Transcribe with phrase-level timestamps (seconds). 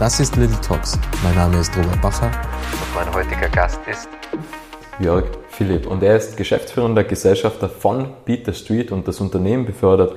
[0.00, 0.98] Das ist Little Talks.
[1.22, 2.30] Mein Name ist Robert Bacher
[2.72, 4.08] und mein heutiger Gast ist
[4.98, 10.16] Jörg Philipp und er ist geschäftsführender Gesellschafter von Beat the Street und das Unternehmen befördert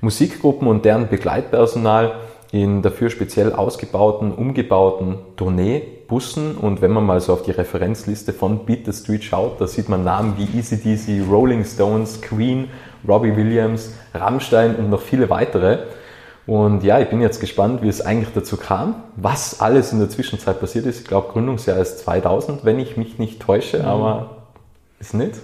[0.00, 2.14] Musikgruppen und deren Begleitpersonal
[2.52, 8.64] in dafür speziell ausgebauten, umgebauten Tourneebussen und wenn man mal so auf die Referenzliste von
[8.64, 12.70] Beat the Street schaut, da sieht man Namen wie ECDC, Rolling Stones, Queen,
[13.06, 15.80] Robbie Williams, Rammstein und noch viele weitere.
[16.48, 20.08] Und ja, ich bin jetzt gespannt, wie es eigentlich dazu kam, was alles in der
[20.08, 21.00] Zwischenzeit passiert ist.
[21.00, 23.84] Ich glaube, Gründungsjahr ist 2000, wenn ich mich nicht täusche, mhm.
[23.84, 24.30] aber
[24.98, 25.34] ist nicht?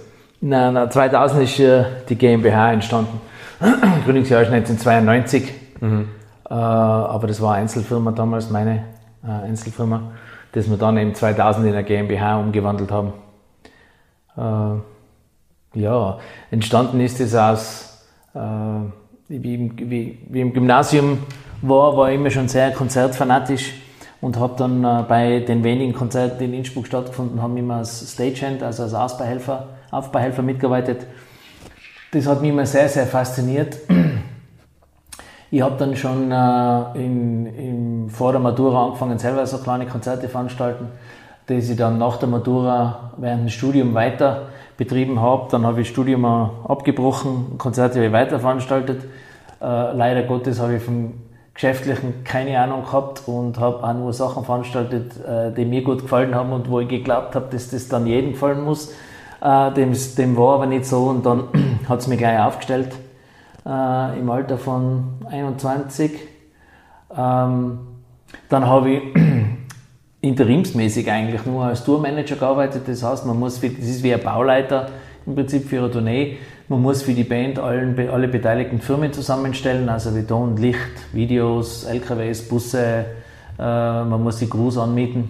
[0.41, 3.21] Nein, nein 2000 ist äh, die GmbH entstanden.
[4.05, 6.07] Gründungsjahr ist 1992, mhm.
[6.49, 8.85] äh, aber das war Einzelfirma damals, meine
[9.23, 10.11] äh, Einzelfirma,
[10.53, 13.13] dass wir dann eben 2000 in eine GmbH umgewandelt haben.
[14.35, 16.17] Äh, ja,
[16.49, 18.39] entstanden ist es aus äh,
[19.27, 21.19] wie im, wie, wie im Gymnasium
[21.61, 23.73] war, war ich immer schon sehr konzertfanatisch
[24.21, 28.13] und habe dann äh, bei den wenigen Konzerten, die in Innsbruck stattgefunden haben, immer als
[28.13, 31.07] Stagehand, also als Aufbauhelfer, Aufbauhelfer mitgearbeitet.
[32.11, 33.77] Das hat mich immer sehr, sehr fasziniert.
[35.51, 40.27] Ich habe dann schon äh, in, in, vor der Matura angefangen, selber so kleine Konzerte
[40.27, 40.87] veranstalten,
[41.47, 45.47] die ich dann nach der Matura während dem Studium weiter betrieben habe.
[45.51, 48.39] Dann habe ich Studium abgebrochen, Konzerte habe ich weiter.
[49.61, 51.13] Äh, leider Gottes habe ich vom
[51.53, 56.35] Geschäftlichen keine Ahnung gehabt und habe auch nur Sachen veranstaltet, äh, die mir gut gefallen
[56.35, 58.91] haben und wo ich geglaubt habe, dass das dann jedem gefallen muss.
[59.41, 61.45] Äh, dem, dem war aber nicht so und dann
[61.89, 62.89] hat es mich gleich aufgestellt
[63.65, 66.11] äh, im Alter von 21.
[67.17, 67.79] Ähm,
[68.49, 69.01] dann habe ich
[70.25, 72.83] interimsmäßig eigentlich nur als Tourmanager gearbeitet.
[72.87, 74.89] Das heißt, man muss, für, das ist wie ein Bauleiter
[75.25, 76.37] im Prinzip für eine Tournee.
[76.67, 80.79] Man muss für die Band allen, alle beteiligten Firmen zusammenstellen, also wie Ton, Licht,
[81.13, 83.05] Videos, LKWs, Busse.
[83.57, 85.29] Äh, man muss die Crews anmieten.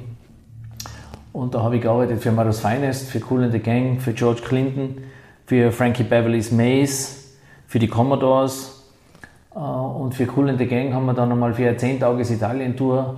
[1.33, 4.41] Und da habe ich gearbeitet für Maros Finest, für Cool in the Gang, für George
[4.47, 5.03] Clinton,
[5.45, 7.17] für Frankie Beverly's Maze,
[7.67, 8.81] für die Commodores.
[9.53, 12.31] Äh, und für Cool in the Gang haben wir dann einmal für eine 10 Tages
[12.31, 13.17] Italien-Tour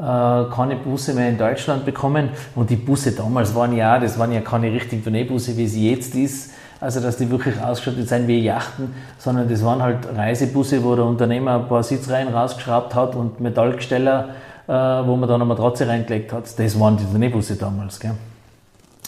[0.00, 2.30] keine Busse mehr in Deutschland bekommen.
[2.54, 6.14] Und die Busse damals waren ja, das waren ja keine richtigen Tourneebusse, wie sie jetzt
[6.14, 6.52] ist.
[6.80, 11.04] Also, dass die wirklich ausgestattet sind wie Yachten, sondern das waren halt Reisebusse, wo der
[11.04, 14.30] Unternehmer ein paar Sitzreihen rausgeschraubt hat und Metallgesteller,
[14.66, 16.58] äh, wo man dann eine Matratze reingelegt hat.
[16.58, 18.00] Das waren die Tourneebusse damals.
[18.00, 18.12] Gell.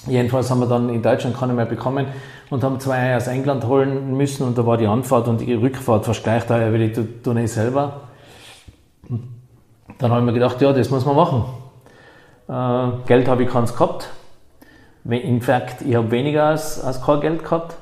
[0.07, 2.07] Jedenfalls haben wir dann in Deutschland keine mehr bekommen
[2.51, 6.05] und haben zwei aus England holen müssen und da war die Anfahrt und die Rückfahrt
[6.05, 8.03] fast gleich teuer wie die Tournee selber.
[9.99, 11.45] Dann habe ich mir gedacht, ja, das muss man machen.
[12.49, 14.09] Äh, Geld habe ich keins gehabt.
[15.05, 17.75] In fact, ich habe weniger als, als kein Geld gehabt.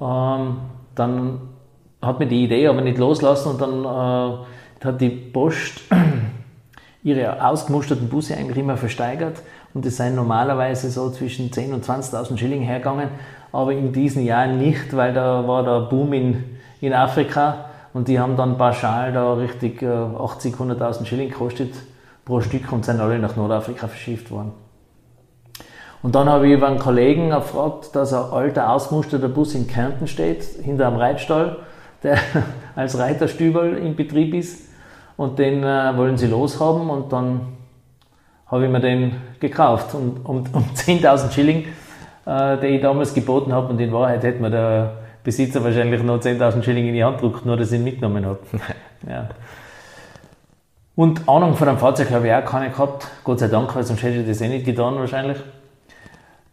[0.00, 0.58] Ähm,
[0.94, 1.40] dann
[2.00, 5.82] hat mir die Idee aber nicht loslassen und dann äh, hat die Post
[7.02, 9.42] ihre ausgemusterten Busse eigentlich immer versteigert
[9.74, 13.08] und das sind normalerweise so zwischen 10.000 und 20.000 Schilling hergegangen,
[13.52, 16.44] aber in diesen Jahren nicht, weil da war der Boom in,
[16.80, 21.74] in Afrika und die haben dann pauschal da richtig 80, äh, 100.000 Schilling gekostet
[22.24, 24.52] pro Stück und sind alle nach Nordafrika verschifft worden.
[26.02, 30.08] Und dann habe ich über einen Kollegen gefragt, dass ein alter, ausmusterter Bus in Kärnten
[30.08, 31.58] steht, hinter einem Reitstall,
[32.02, 32.18] der
[32.74, 34.68] als Reiterstübel in Betrieb ist.
[35.16, 37.42] Und den äh, wollen sie loshaben und dann
[38.46, 41.66] habe ich mir den gekauft um, um, um 10.000 Schilling,
[42.26, 43.68] äh, die ich damals geboten habe.
[43.68, 47.46] Und in Wahrheit hätte mir der Besitzer wahrscheinlich noch 10.000 Schilling in die Hand drückt,
[47.46, 48.40] nur dass ich ihn mitgenommen habe.
[49.08, 49.28] ja.
[50.94, 54.02] Und Ahnung von einem Fahrzeug habe ich auch keine gehabt, Gott sei Dank, weil sonst
[54.02, 55.38] hätte ich das eh nicht getan wahrscheinlich.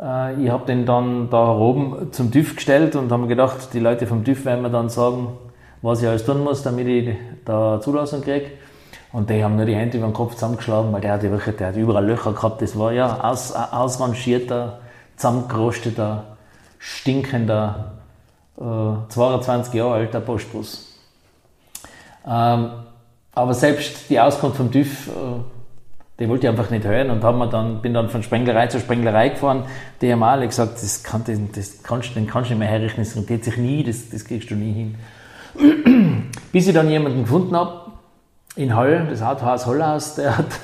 [0.02, 3.80] Äh, ich habe den dann da oben zum TÜV gestellt und habe mir gedacht, die
[3.80, 5.30] Leute vom TÜV werden mir dann sagen,
[5.82, 7.16] was ich alles tun muss, damit ich
[7.46, 8.52] da Zulassung kriege.
[9.12, 11.70] Und die haben nur die Hände über den Kopf zusammengeschlagen, weil der hat, wirklich, der
[11.70, 12.62] hat überall Löcher gehabt.
[12.62, 14.80] Das war ja aus, ausrangierter,
[15.16, 16.38] zusammengerosteter,
[16.78, 17.99] stinkender
[18.60, 20.96] 22 äh, Jahre alter Postbus.
[22.28, 22.70] Ähm,
[23.34, 25.12] aber selbst die Auskunft vom TÜV, äh,
[26.20, 29.30] die wollte ich einfach nicht hören und haben dann, bin dann von Sprenglerei zu Sprenglerei
[29.30, 29.64] gefahren.
[30.02, 33.02] Die haben alle gesagt, das, kann, das, das kannst, den kannst du nicht mehr herrichten,
[33.02, 36.30] das rentiert sich nie, das, das kriegst du nie hin.
[36.52, 37.92] Bis ich dann jemanden gefunden habe,
[38.56, 40.60] in Hall, das Autohaus Hollhaus, der hat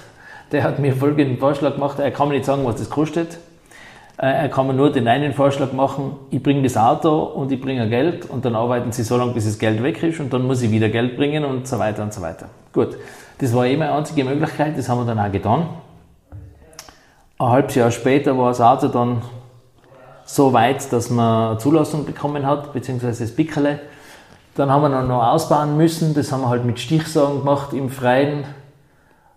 [0.51, 1.99] der hat mir folgenden Vorschlag gemacht.
[1.99, 3.39] Er kann mir nicht sagen, was das kostet.
[4.17, 7.59] Äh, er kann mir nur den einen Vorschlag machen, ich bringe das Auto und ich
[7.59, 10.47] bringe Geld und dann arbeiten sie so lange, bis das Geld weg ist und dann
[10.47, 12.47] muss ich wieder Geld bringen und so weiter und so weiter.
[12.71, 12.97] Gut,
[13.39, 15.67] das war eh meine einzige Möglichkeit, das haben wir dann auch getan.
[17.37, 19.21] Ein halbes Jahr später war das Auto dann
[20.23, 23.79] so weit, dass man Zulassung bekommen hat, beziehungsweise das Pickerle.
[24.55, 27.89] Dann haben wir dann noch ausbauen müssen, das haben wir halt mit Stichsagen gemacht im
[27.89, 28.45] Freien.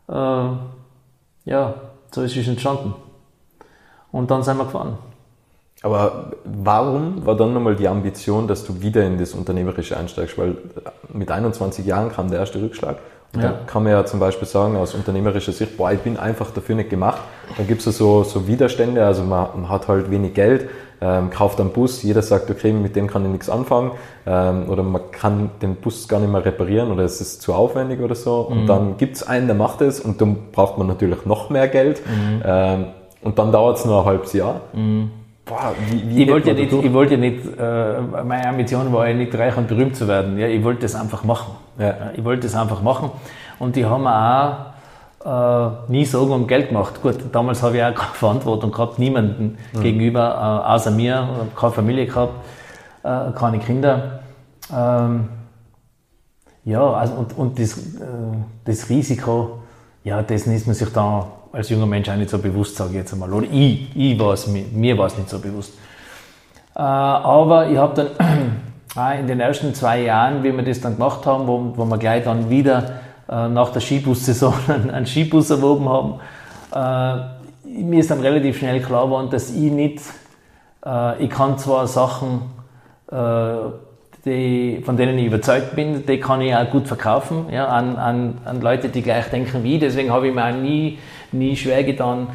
[0.09, 1.75] Äh, ja,
[2.13, 2.95] so ist es entstanden.
[4.13, 4.99] Und dann sind wir gefahren.
[5.83, 10.37] Aber warum war dann nochmal die Ambition, dass du wieder in das Unternehmerische einsteigst?
[10.37, 10.57] Weil
[11.13, 12.97] mit 21 Jahren kam der erste Rückschlag.
[13.35, 13.51] Und ja.
[13.51, 16.75] da kann man ja zum Beispiel sagen, aus unternehmerischer Sicht, boah, ich bin einfach dafür
[16.75, 17.21] nicht gemacht.
[17.57, 20.69] Dann gibt es so, so Widerstände, also man, man hat halt wenig Geld,
[21.01, 23.93] ähm, kauft einen Bus, jeder sagt, okay, mit dem kann ich nichts anfangen,
[24.27, 28.01] ähm, oder man kann den Bus gar nicht mehr reparieren oder es ist zu aufwendig
[28.01, 28.49] oder so.
[28.49, 28.61] Mhm.
[28.61, 31.69] Und dann gibt es einen, der macht es und dann braucht man natürlich noch mehr
[31.69, 32.01] Geld.
[32.07, 32.43] Mhm.
[32.45, 32.87] Ähm,
[33.23, 34.61] und dann dauert es nur ein halbes Jahr.
[34.73, 35.11] Mhm.
[35.45, 39.09] Boah, wie, wie ich, wollte ja nicht, ich wollte ja nicht, äh, meine Ambition war
[39.09, 40.39] ja nicht reich und berühmt zu werden.
[40.39, 41.53] Ja, ich wollte das einfach machen.
[41.79, 41.95] Ja.
[42.15, 43.11] Ich wollte das einfach machen.
[43.59, 44.69] Und die haben auch
[45.25, 47.01] äh, nie Sorgen um Geld gemacht.
[47.01, 49.81] Gut, damals habe ich auch keine Verantwortung gehabt, niemanden mhm.
[49.81, 52.35] gegenüber, äh, außer mir, keine Familie gehabt,
[53.03, 54.21] äh, keine Kinder.
[54.75, 55.29] Ähm,
[56.65, 57.81] ja, also und, und das, äh,
[58.65, 59.61] das Risiko,
[60.05, 62.97] ja, dessen ist man sich da als junger Mensch auch nicht so bewusst, sage ich
[62.97, 63.33] jetzt einmal.
[63.33, 65.75] Oder ich, ich war es, mir, mir war es nicht so bewusst.
[66.75, 71.25] Äh, aber ich habe dann in den ersten zwei Jahren, wie wir das dann gemacht
[71.27, 74.55] haben, wo, wo wir gleich dann wieder äh, nach der Skibus-Saison
[74.93, 76.21] einen Skibus erworben haben,
[76.75, 80.03] äh, mir ist dann relativ schnell klar geworden, dass ich nicht,
[80.85, 82.43] äh, ich kann zwar Sachen,
[83.11, 83.17] äh,
[84.25, 88.39] die, von denen ich überzeugt bin, die kann ich auch gut verkaufen ja, an, an,
[88.45, 89.79] an Leute, die gleich denken wie.
[89.79, 90.99] Deswegen habe ich mir auch nie
[91.33, 92.29] nie schwer getan,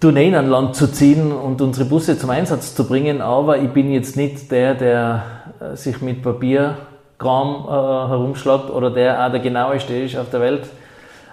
[0.00, 3.90] Tourneen an Land zu ziehen und unsere Busse zum Einsatz zu bringen, aber ich bin
[3.90, 5.22] jetzt nicht der, der
[5.58, 7.70] äh, sich mit Papierkram äh,
[8.08, 10.68] herumschlagt oder der auch der genaueste ist auf der Welt.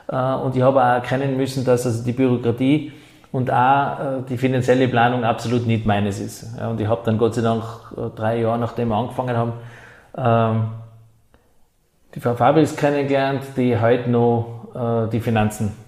[0.08, 2.94] Äh, und ich habe auch erkennen müssen, dass also die Bürokratie
[3.34, 6.58] und auch äh, die finanzielle Planung absolut nicht meines ist.
[6.58, 7.64] Ja, und ich habe dann Gott sei Dank
[7.98, 9.54] äh, drei Jahre, nachdem wir angefangen haben,
[10.18, 10.66] ähm,
[12.16, 15.83] die Frau Fabris kennengelernt, die heute noch äh, die Finanzen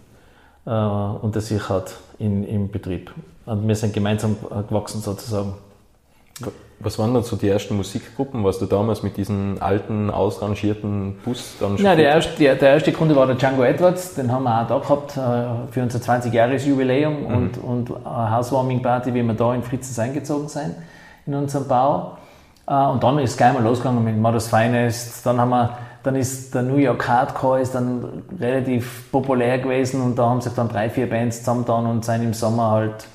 [0.65, 3.11] äh, unter sich hat in, im Betrieb.
[3.45, 5.53] Und wir sind gemeinsam gewachsen sozusagen.
[6.79, 8.43] Was waren dann so die ersten Musikgruppen?
[8.43, 11.85] Warst du damals mit diesen alten, ausrangierten Bus dann schon?
[11.85, 14.67] Ja, der erste, der, der erste Kunde war der Django Edwards, den haben wir auch
[14.67, 17.25] da gehabt äh, für unser 20-Jahres-Jubiläum mhm.
[17.27, 20.75] und, und Housewarming-Party, wie wir da in Fritzens eingezogen sind,
[21.25, 22.17] in unserem Bau.
[22.67, 25.25] Äh, und dann ist es gleich mal losgegangen mit Modest Finest.
[25.25, 30.19] Dann haben wir dann ist der New York Hardcore ist dann relativ populär gewesen und
[30.19, 33.07] da haben sich dann drei, vier Bands zusammengetan und sind im Sommer halt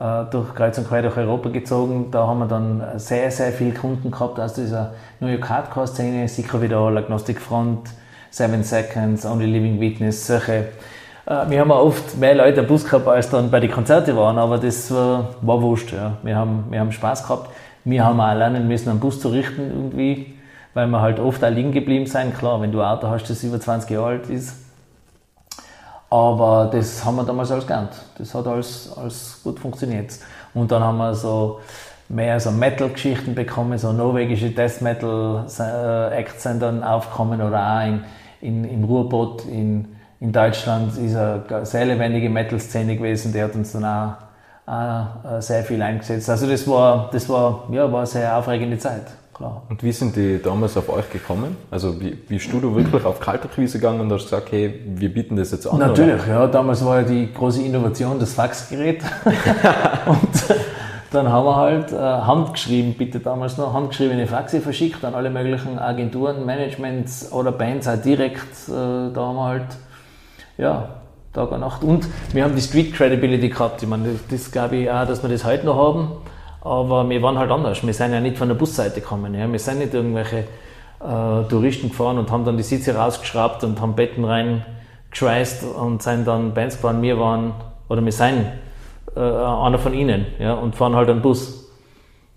[0.00, 2.12] äh, durch Kreuz und Quer durch Europa gezogen.
[2.12, 6.62] Da haben wir dann sehr, sehr viele Kunden gehabt aus dieser New York Hardcore-Szene, Sicher
[6.62, 7.90] Vidal, Agnostic Front,
[8.30, 10.68] Seven Seconds, Only Living Witness, solche.
[11.26, 14.38] Äh, wir haben oft mehr Leute am Bus gehabt, als dann bei den Konzerten waren,
[14.38, 15.92] aber das war, war wurscht.
[15.92, 16.18] Ja.
[16.22, 17.50] Wir, haben, wir haben Spaß gehabt.
[17.84, 20.33] Wir haben auch lernen müssen, einen Bus zu richten irgendwie
[20.74, 22.36] weil wir halt oft auch liegen geblieben sind.
[22.36, 24.56] Klar, wenn du ein Auto hast, das über 20 Jahre alt ist.
[26.10, 27.90] Aber das haben wir damals alles gelernt.
[28.18, 30.12] Das hat alles, alles gut funktioniert.
[30.52, 31.60] Und dann haben wir so
[32.08, 38.04] mehr so Metal-Geschichten bekommen, so norwegische Death Metal-Acts sind dann aufgekommen oder auch in,
[38.40, 43.72] in, im Ruhrpott in, in Deutschland ist eine sehr lebendige Metal-Szene gewesen, die hat uns
[43.72, 46.28] dann auch, auch sehr viel eingesetzt.
[46.28, 49.06] Also das war, das war, ja, war eine sehr aufregende Zeit.
[49.34, 49.62] Klar.
[49.68, 51.56] Und wie sind die damals auf euch gekommen?
[51.68, 55.50] Also wie, bist du wirklich auf Kaltakquise gegangen und hast gesagt, hey, wir bieten das
[55.50, 55.78] jetzt an?
[55.80, 56.28] Natürlich, oder?
[56.28, 56.46] ja.
[56.46, 59.02] Damals war ja die große Innovation das Faxgerät.
[60.06, 60.56] und
[61.10, 65.80] dann haben wir halt äh, handgeschrieben, bitte damals noch, handgeschriebene Faxe verschickt an alle möglichen
[65.80, 68.68] Agenturen, Managements oder Bands auch direkt.
[68.68, 68.72] Äh,
[69.12, 69.66] da haben wir halt,
[70.58, 70.88] ja,
[71.32, 71.82] Tag und Nacht.
[71.82, 73.82] Und wir haben die Street Credibility gehabt.
[73.82, 76.12] Ich meine, das glaube ich auch, dass wir das heute noch haben.
[76.64, 77.86] Aber wir waren halt anders.
[77.86, 79.34] Wir sind ja nicht von der Busseite gekommen.
[79.34, 79.50] Ja.
[79.50, 80.44] Wir sind nicht irgendwelche äh,
[81.48, 86.54] Touristen gefahren und haben dann die Sitze rausgeschraubt und haben Betten reingeschweißt und sind dann
[86.54, 87.02] Bands gefahren.
[87.02, 87.52] Wir waren,
[87.88, 88.46] oder wir sind
[89.14, 91.70] äh, einer von ihnen ja, und fahren halt einen Bus.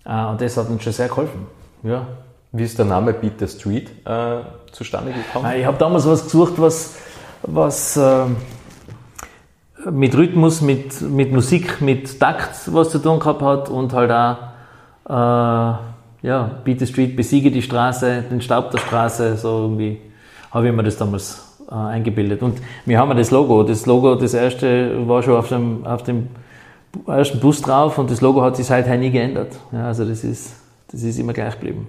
[0.04, 1.46] Äh, und das hat uns schon sehr geholfen.
[1.82, 2.06] Ja.
[2.52, 4.40] Wie ist der Name Beat the Street äh,
[4.72, 5.52] zustande gekommen?
[5.56, 6.96] Ich habe damals was gesucht, was,
[7.42, 8.24] was äh,
[9.90, 14.36] mit Rhythmus, mit, mit Musik, mit Takt was zu tun gehabt hat und halt auch,
[15.08, 19.98] äh, ja, Beat the Street, besiege die Straße, den Staub der Straße, so irgendwie
[20.50, 22.42] habe ich mir das damals äh, eingebildet.
[22.42, 23.62] Und wir haben ja das Logo.
[23.62, 26.28] Das Logo, das erste war schon auf dem, auf dem
[27.06, 29.52] ersten Bus drauf und das Logo hat sich seither nie geändert.
[29.72, 30.56] Ja, also das ist,
[30.90, 31.86] das ist immer gleich geblieben.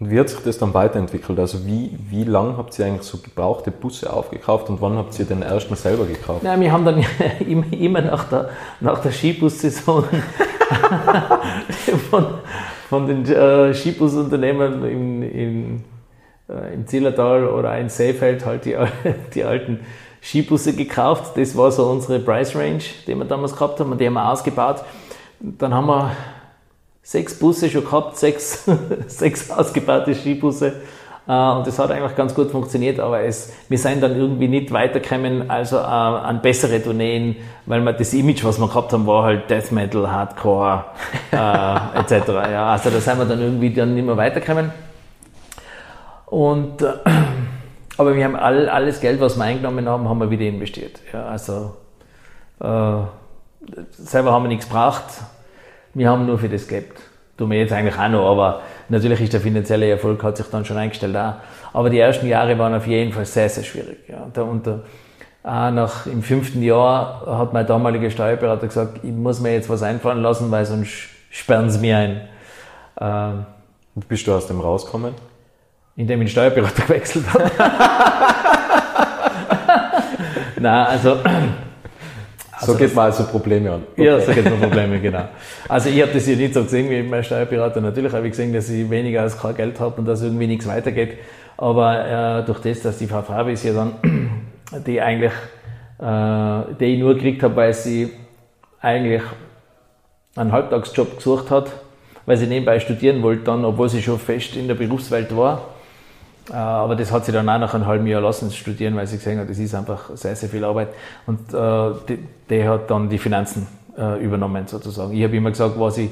[0.00, 1.38] Und wie hat sich das dann weiterentwickelt?
[1.38, 5.26] Also wie, wie lang habt ihr eigentlich so gebrauchte Busse aufgekauft und wann habt ihr
[5.26, 6.42] den ersten selber gekauft?
[6.42, 7.04] Ja, wir haben dann
[7.70, 8.48] immer nach der,
[8.80, 10.04] nach der Skibus-Saison
[12.10, 12.26] von,
[12.88, 15.84] von den äh, Skibusunternehmen in, in,
[16.48, 18.76] äh, im Zillertal oder in Seefeld halt die,
[19.34, 19.80] die alten
[20.22, 21.36] Skibusse gekauft.
[21.36, 24.30] Das war so unsere Price Range, die wir damals gehabt haben und die haben wir
[24.30, 24.82] ausgebaut.
[25.40, 26.12] Dann haben wir
[27.02, 28.64] sechs Busse schon gehabt, sechs,
[29.06, 30.74] sechs ausgebaute Skibusse.
[31.26, 34.72] Äh, und das hat eigentlich ganz gut funktioniert, aber es, wir sind dann irgendwie nicht
[34.72, 39.24] weitergekommen, also äh, an bessere Tourneen, weil wir das Image, was wir gehabt haben, war
[39.24, 40.84] halt Death Metal, Hardcore
[41.32, 42.28] äh, etc.
[42.50, 44.72] Ja, also da sind wir dann irgendwie dann nicht mehr weitergekommen.
[46.26, 46.94] Und, äh,
[47.96, 51.00] aber wir haben all, alles Geld, was wir eingenommen haben, haben wir wieder investiert.
[51.12, 51.76] Ja, also
[52.60, 53.02] äh,
[53.90, 55.04] selber haben wir nichts gebraucht
[55.94, 57.00] wir haben nur für das gelebt.
[57.36, 60.64] Tun wir jetzt eigentlich auch noch, aber natürlich ist der finanzielle Erfolg hat sich dann
[60.64, 61.34] schon eingestellt auch.
[61.72, 63.98] Aber die ersten Jahre waren auf jeden Fall sehr, sehr schwierig.
[64.08, 64.26] Ja.
[64.32, 64.80] Da unter,
[65.42, 69.82] auch nach, im fünften Jahr hat mein damaliger Steuerberater gesagt, ich muss mir jetzt was
[69.82, 70.92] einfallen lassen, weil sonst
[71.30, 72.28] sperren sie mir ein.
[73.00, 73.46] Ähm,
[74.08, 75.14] Bist du aus dem rausgekommen?
[75.96, 77.50] Indem ich den Steuerberater gewechselt habe.
[80.60, 81.16] Nein, also
[82.60, 83.82] so geht man also Probleme an.
[83.92, 84.04] Okay.
[84.04, 85.28] Ja, so geht man Probleme, genau.
[85.68, 87.80] Also ich habe das ja nicht so gesehen wie mein Steuerberater.
[87.80, 90.66] Natürlich habe ich gesehen, dass ich weniger als kein Geld habe und dass irgendwie nichts
[90.66, 91.18] weitergeht.
[91.56, 93.94] Aber äh, durch das, dass die Frau Fabis ja dann,
[94.86, 95.32] die eigentlich,
[95.98, 98.12] äh, die ich nur gekriegt habe, weil sie
[98.80, 99.22] eigentlich
[100.36, 101.70] einen Halbtagsjob gesucht hat,
[102.26, 105.62] weil sie nebenbei studieren wollte dann, obwohl sie schon fest in der Berufswelt war
[106.52, 109.38] aber das hat sie dann auch nach einem halben Jahr lassen studieren, weil sie gesehen
[109.38, 110.88] hat, das ist einfach sehr, sehr viel Arbeit.
[111.26, 112.16] Und äh,
[112.48, 113.66] die, hat dann die Finanzen
[113.96, 115.12] äh, übernommen sozusagen.
[115.12, 116.10] Ich habe immer gesagt, was ich,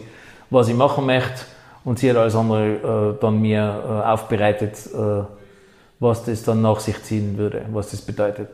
[0.50, 1.42] was ich machen möchte
[1.84, 5.24] und sie hat alles andere äh, dann mir äh, aufbereitet, äh,
[6.00, 8.48] was das dann nach sich ziehen würde, was das bedeutet.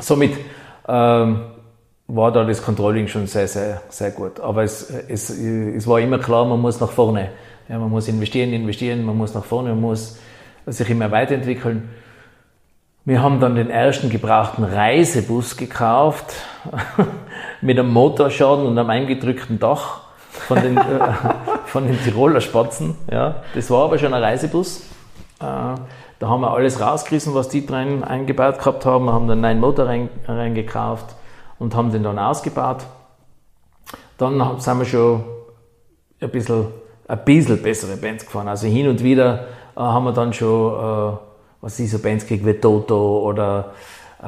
[0.00, 0.36] Somit
[0.88, 1.40] ähm,
[2.08, 4.40] war da das Controlling schon sehr, sehr, sehr gut.
[4.40, 7.30] Aber es, es, es war immer klar, man muss nach vorne.
[7.68, 10.18] Ja, man muss investieren, investieren, man muss nach vorne, man muss
[10.72, 11.88] sich immer weiterentwickeln.
[13.04, 16.34] Wir haben dann den ersten gebrauchten Reisebus gekauft
[17.62, 20.82] mit einem Motorschaden und einem eingedrückten Dach von den, äh,
[21.66, 22.96] von den Tiroler Spatzen.
[23.10, 24.80] Ja, das war aber schon ein Reisebus.
[25.40, 25.44] Äh,
[26.18, 29.06] da haben wir alles rausgerissen, was die drin eingebaut gehabt haben.
[29.06, 31.14] Wir haben dann einen Motor rein, reingekauft
[31.58, 32.84] und haben den dann ausgebaut.
[34.18, 35.24] Dann sind wir schon
[36.20, 36.66] ein bisschen,
[37.06, 38.48] ein bisschen bessere Bands gefahren.
[38.48, 39.46] Also hin und wieder
[39.82, 41.16] haben wir dann schon, äh,
[41.60, 43.72] was ist so Bands gekriegt wie Toto oder
[44.20, 44.26] äh,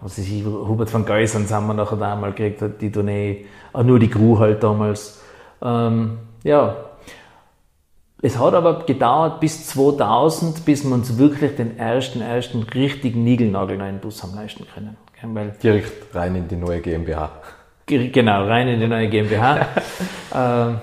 [0.00, 3.98] was ist ich, Hubert van Geusern haben wir nachher einmal gekriegt, die Tournee, auch nur
[3.98, 5.20] die Crew halt damals.
[5.62, 6.76] Ähm, ja,
[8.22, 13.98] es hat aber gedauert bis 2000, bis wir uns wirklich den ersten, ersten richtigen Nigelnagelneuen
[13.98, 14.96] Bus haben leisten können.
[15.22, 17.30] Weil Direkt rein in die neue GmbH.
[17.86, 19.66] Genau, rein in die neue GmbH.
[20.34, 20.78] ähm,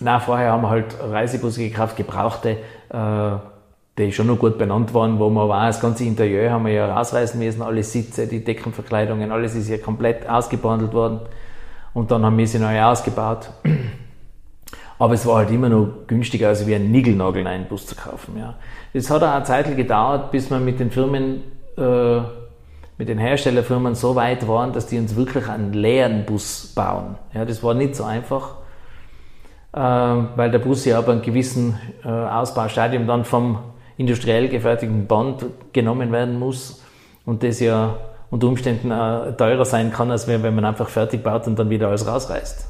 [0.00, 2.56] na, vorher haben wir halt Reisebusse gekauft, gebrauchte, äh,
[2.90, 6.94] die schon noch gut benannt waren, wo man war, das ganze Interieur haben wir ja
[6.94, 11.20] rausreißen müssen, alle Sitze, die Deckenverkleidungen, alles ist ja komplett ausgebandelt worden.
[11.94, 13.50] Und dann haben wir sie neu ausgebaut.
[14.98, 18.36] Aber es war halt immer noch günstiger, als wie ein Nigelnagel einen Bus zu kaufen.
[18.38, 18.54] Ja.
[18.92, 21.42] Das hat auch eine Zeit gedauert, bis wir mit den Firmen,
[21.76, 22.18] äh,
[22.98, 27.16] mit den Herstellerfirmen so weit waren, dass die uns wirklich einen leeren Bus bauen.
[27.32, 28.57] Ja, das war nicht so einfach.
[29.74, 33.58] Ähm, weil der Bus ja ab einem gewissen äh, Ausbaustadium dann vom
[33.98, 36.82] industriell gefertigten Band genommen werden muss
[37.26, 37.98] und das ja
[38.30, 41.88] unter Umständen äh, teurer sein kann, als wenn man einfach fertig baut und dann wieder
[41.88, 42.66] alles rausreißt.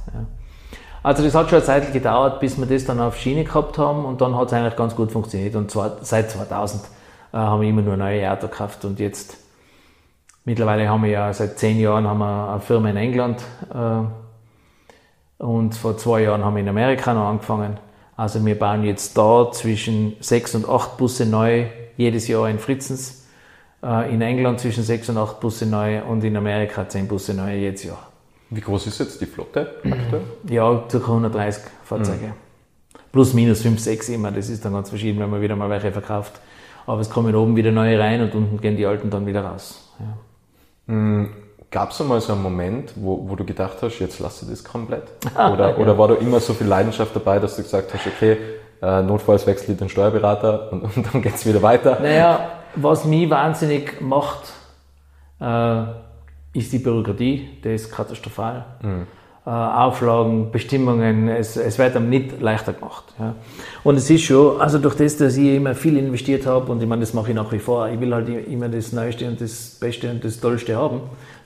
[1.05, 4.05] Also das hat schon eine Zeit gedauert, bis wir das dann auf Schiene gehabt haben
[4.05, 6.83] und dann hat es eigentlich ganz gut funktioniert und zwar, seit 2000
[7.33, 9.37] äh, haben wir immer nur neue Autos gekauft und jetzt
[10.45, 13.45] mittlerweile haben wir ja seit zehn Jahren haben wir eine Firma in England
[15.39, 17.79] und vor zwei Jahren haben wir in Amerika noch angefangen.
[18.17, 21.67] Also wir bauen jetzt da zwischen sechs und acht Busse neu,
[21.97, 23.27] jedes Jahr in Fritzens.
[23.83, 27.57] Äh, in England zwischen sechs und acht Busse neu und in Amerika zehn Busse neu
[27.57, 28.09] jedes Jahr.
[28.51, 30.23] Wie groß ist jetzt die Flotte aktuell?
[30.49, 30.99] Ja, ca.
[30.99, 32.27] 130 Fahrzeuge.
[32.27, 32.33] Mhm.
[33.13, 34.33] Plus, minus 5, 6 immer.
[34.33, 36.41] Das ist dann ganz verschieden, wenn man wieder mal welche verkauft.
[36.87, 39.93] Aber es kommen oben wieder neue rein und unten gehen die alten dann wieder raus.
[40.01, 40.95] Ja.
[40.95, 41.29] Mhm.
[41.71, 44.65] Gab es einmal so einen Moment, wo, wo du gedacht hast, jetzt lass du das
[44.65, 45.05] komplett?
[45.35, 45.77] Oder, ja.
[45.77, 48.39] oder war da immer so viel Leidenschaft dabei, dass du gesagt hast, okay,
[48.81, 51.99] äh, notfalls wechsle ich den Steuerberater und, und dann geht's wieder weiter?
[52.01, 54.53] Naja, was mich wahnsinnig macht,
[55.41, 55.83] äh,
[56.55, 58.65] ist die Bürokratie, die ist katastrophal.
[58.81, 59.07] Mhm.
[59.47, 63.05] Äh, Auflagen, Bestimmungen, es, es wird einem nicht leichter gemacht.
[63.19, 63.35] Ja.
[63.83, 66.89] Und es ist schon, also durch das, dass ich immer viel investiert habe, und ich
[66.89, 69.79] meine, das mache ich nach wie vor, ich will halt immer das Neueste und das
[69.81, 71.01] Beste und das Tollste haben,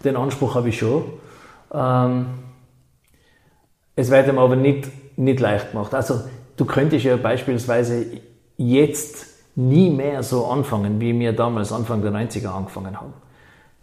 [0.05, 1.05] den Anspruch habe ich schon.
[1.73, 2.27] Ähm,
[3.95, 5.95] es wird einem aber nicht, nicht leicht gemacht.
[5.95, 6.23] Also
[6.57, 8.07] du könntest ja beispielsweise
[8.57, 13.13] jetzt nie mehr so anfangen, wie wir damals Anfang der 90er angefangen haben.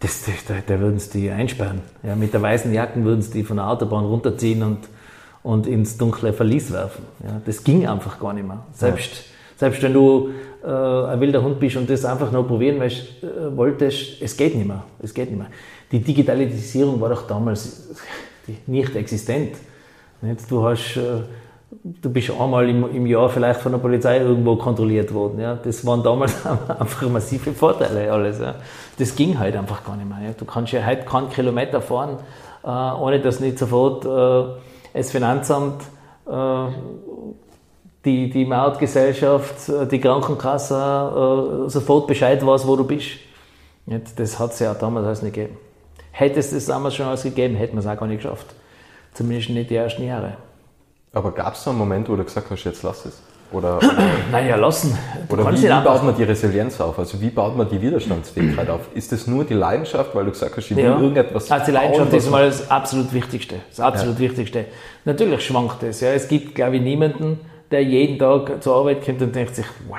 [0.00, 1.82] Das, das, da, da würden sie die einsperren.
[2.02, 4.78] Ja, mit der weißen Jacken würden sie die von der Autobahn runterziehen und,
[5.42, 7.04] und ins dunkle Verlies werfen.
[7.22, 8.64] Ja, das ging einfach gar nicht mehr.
[8.72, 9.22] Selbst, ja.
[9.56, 10.30] selbst wenn du
[10.64, 14.54] äh, ein wilder Hund bist und das einfach nur probieren weißt, äh, wolltest, es geht
[14.54, 14.84] nicht mehr.
[15.02, 15.50] Es geht nicht mehr.
[15.92, 17.90] Die Digitalisierung war doch damals
[18.66, 19.56] nicht existent.
[20.22, 20.50] Nicht?
[20.50, 21.22] Du hast äh,
[21.70, 25.40] du bist einmal im, im, Jahr vielleicht von der Polizei irgendwo kontrolliert worden.
[25.40, 25.54] Ja.
[25.54, 26.34] Das waren damals
[26.68, 28.40] einfach massive Vorteile alles.
[28.40, 28.56] Ja.
[28.98, 30.18] Das ging halt einfach gar nicht mehr.
[30.24, 30.32] Ja.
[30.36, 32.18] Du kannst ja heute keinen Kilometer fahren,
[32.64, 34.60] äh, ohne dass nicht sofort äh,
[34.92, 35.82] das Finanzamt,
[36.26, 36.66] äh,
[38.04, 43.10] die, die Mautgesellschaft, äh, die Krankenkasse äh, sofort Bescheid weiß, wo du bist.
[44.16, 45.56] Das hat es ja damals alles nicht gegeben.
[46.12, 48.46] Hätte es das damals schon alles gegeben, hätten wir es auch gar nicht geschafft.
[49.14, 50.34] Zumindest nicht die ersten Jahre.
[51.12, 53.20] Aber gab es so einen Moment, wo du gesagt hast, jetzt lass es?
[53.52, 53.92] Oder, oder
[54.30, 54.96] naja, lassen.
[55.28, 56.98] Du oder wie, wie baut man die Resilienz auf?
[56.98, 58.82] Also wie baut man die Widerstandsfähigkeit auf?
[58.94, 61.00] Ist das nur die Leidenschaft, weil du gesagt hast, ich will ja.
[61.00, 63.56] irgendetwas Also die Leidenschaft ist mal das absolut Wichtigste.
[63.70, 64.20] Das absolut ja.
[64.20, 64.66] Wichtigste.
[65.04, 66.00] Natürlich schwankt es.
[66.00, 66.10] Ja.
[66.10, 67.40] Es gibt, glaube ich, niemanden,
[67.72, 69.98] der jeden Tag zur Arbeit kommt und denkt sich, wow,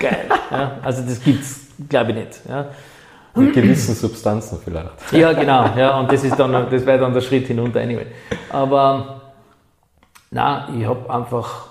[0.00, 0.24] geil.
[0.50, 0.78] ja.
[0.82, 2.40] Also das gibt es, glaube ich, nicht.
[2.48, 2.68] Ja.
[3.34, 5.12] Mit gewissen Substanzen vielleicht.
[5.12, 5.66] Ja, genau.
[5.76, 8.06] Ja, und das ist dann, das wäre dann der Schritt hinunter anyway.
[8.50, 9.25] Aber
[10.36, 11.68] Nein, ich habe einfach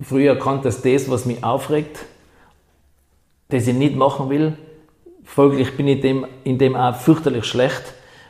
[0.00, 2.04] früher erkannt, dass das, was mich aufregt,
[3.48, 4.56] das ich nicht machen will,
[5.24, 7.82] folglich bin ich dem, in dem auch fürchterlich schlecht.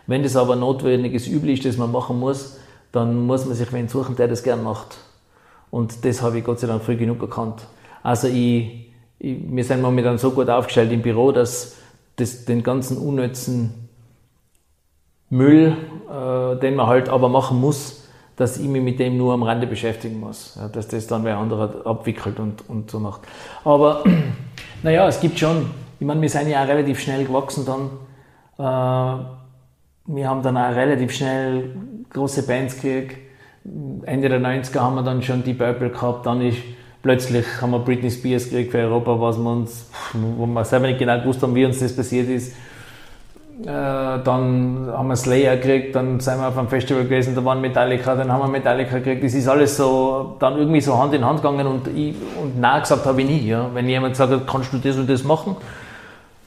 [0.06, 2.58] Wenn das aber notwendiges Übel ist, das man machen muss,
[2.92, 4.96] dann muss man sich wen suchen, der das gern macht.
[5.70, 7.66] Und das habe ich Gott sei Dank früh genug erkannt.
[8.02, 11.76] Also ich, ich, wir sind momentan so gut aufgestellt im Büro, dass
[12.16, 13.86] das, den ganzen unnützen
[15.28, 15.76] Müll,
[16.08, 18.03] äh, den man halt aber machen muss,
[18.36, 20.56] dass ich mich mit dem nur am Rande beschäftigen muss.
[20.56, 23.22] Ja, dass das dann wer anderer abwickelt und, und so macht.
[23.64, 24.02] Aber
[24.82, 25.70] naja, es gibt schon,
[26.00, 27.90] ich meine, wir sind ja auch relativ schnell gewachsen dann.
[28.58, 29.24] Äh,
[30.06, 31.76] wir haben dann auch relativ schnell
[32.10, 33.16] große Bands gekriegt.
[34.04, 36.58] Ende der 90er haben wir dann schon die Purple gehabt, dann ist
[37.04, 40.98] plötzlich haben wir Britney Spears gekriegt für Europa, was wir uns, wo wir selber nicht
[40.98, 42.54] genau gewusst haben, wie uns das passiert ist.
[43.62, 47.60] Äh, dann haben wir Slayer gekriegt, dann sind wir auf einem Festival gewesen, da waren
[47.60, 49.22] Metallica, dann haben wir Metallica gekriegt.
[49.22, 52.80] Das ist alles so, dann irgendwie so Hand in Hand gegangen und, ich, und Nein
[52.80, 53.48] gesagt habe ich nie.
[53.48, 53.70] Ja.
[53.72, 55.54] Wenn jemand gesagt hat, kannst du das und das machen,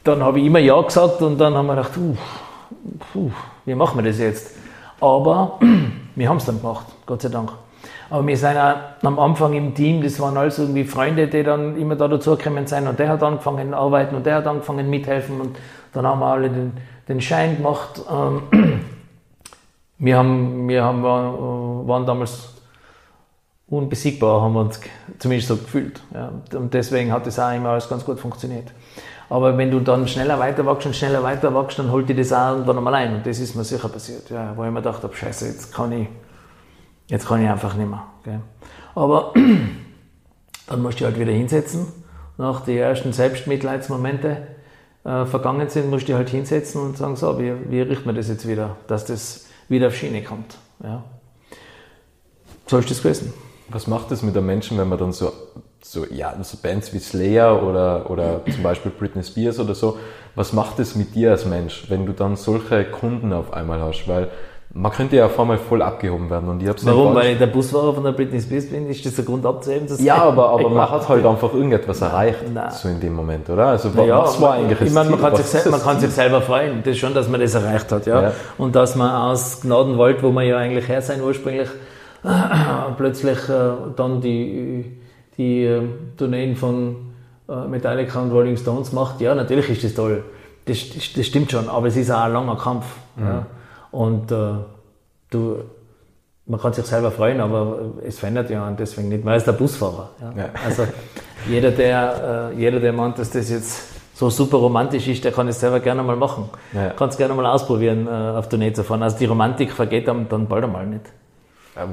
[0.04, 3.32] dann habe ich immer Ja gesagt und dann haben wir gedacht, uh, uh,
[3.64, 4.56] wie machen wir das jetzt?
[5.00, 5.60] Aber
[6.16, 7.52] wir haben es dann gemacht, Gott sei Dank.
[8.10, 11.78] Aber wir sind auch am Anfang im Team, das waren alles irgendwie Freunde, die dann
[11.78, 15.40] immer da dazugekommen sind und der hat angefangen zu arbeiten und der hat angefangen mithelfen
[15.40, 15.58] und
[15.94, 16.74] dann haben wir alle den,
[17.08, 18.02] den Schein gemacht.
[18.10, 18.42] Ähm,
[19.98, 22.54] wir, haben, wir haben, äh, waren damals
[23.68, 24.80] unbesiegbar, haben wir uns
[25.20, 26.02] zumindest so gefühlt.
[26.14, 26.32] Ja.
[26.58, 28.72] Und deswegen hat das auch immer alles ganz gut funktioniert.
[29.30, 32.32] Aber wenn du dann schneller weiter wachst und schneller weiter wachst, dann holt dir das
[32.32, 33.16] auch irgendwann einmal ein.
[33.16, 35.92] Und das ist mir sicher passiert, ja, wo ich mir gedacht habe, scheiße, jetzt kann
[35.92, 36.08] ich,
[37.08, 38.04] jetzt kann ich einfach nicht mehr.
[38.22, 38.40] Okay.
[38.96, 39.34] Aber
[40.68, 41.88] dann musst du halt wieder hinsetzen,
[42.38, 44.48] nach den ersten Selbstmitleidsmomente
[45.08, 48.28] äh, vergangen sind, musst du halt hinsetzen und sagen, so, wie, wie richten wir das
[48.28, 50.58] jetzt wieder, dass das wieder auf Schiene kommt.
[50.84, 51.04] Ja.
[52.66, 53.34] So ist das gewesen.
[53.70, 55.32] Was macht das mit den Menschen, wenn man dann so,
[55.82, 59.98] so, ja, so Bands wie Slayer oder, oder zum Beispiel Britney Spears oder so,
[60.36, 64.08] was macht das mit dir als Mensch, wenn du dann solche Kunden auf einmal hast?
[64.08, 64.30] Weil
[64.74, 66.50] man könnte ja auf einmal voll abgehoben werden.
[66.50, 67.16] Und ich hab's Warum?
[67.16, 68.90] Weil ich der Busfahrer von der Britney Spears bin?
[68.90, 69.88] Ist das der Grund abzuheben?
[70.00, 72.72] ja, aber, aber man hat halt einfach irgendetwas erreicht, Nein.
[72.72, 73.68] so in dem Moment, oder?
[73.68, 76.84] Also, naja, was war eigentlich Ich meine, man, kann sich, man kann sich selber freuen.
[76.84, 78.22] Das ist schon, dass man das erreicht hat, ja.
[78.22, 78.32] ja.
[78.58, 81.70] Und dass man aus Gnadenwald, wo man ja eigentlich her sein ursprünglich,
[82.98, 84.98] plötzlich äh, dann die,
[85.38, 85.82] die äh,
[86.18, 86.96] Tourneen von
[87.48, 89.22] äh, Metallica und Rolling Stones macht.
[89.22, 90.24] Ja, natürlich ist das toll.
[90.66, 92.86] Das, das, das stimmt schon, aber es ist auch ein langer Kampf.
[93.16, 93.26] Mhm.
[93.26, 93.46] Ja.
[93.92, 94.36] Und äh,
[95.30, 95.58] du,
[96.46, 99.24] man kann sich selber freuen, aber es verändert ja und deswegen nicht.
[99.24, 100.10] Man ist der Busfahrer.
[100.22, 100.44] Ja.
[100.44, 100.50] Ja.
[100.66, 100.88] Also
[101.48, 105.48] jeder der, äh, jeder, der meint, dass das jetzt so super romantisch ist, der kann
[105.48, 106.50] es selber gerne mal machen.
[106.74, 106.90] Ja.
[106.90, 109.04] Kann es gerne mal ausprobieren, äh, auf Tournee zu fahren.
[109.04, 111.06] Also die Romantik vergeht dann, dann bald einmal nicht.